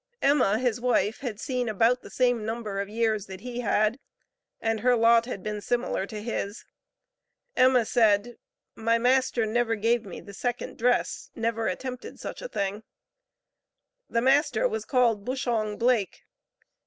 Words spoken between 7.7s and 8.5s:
said,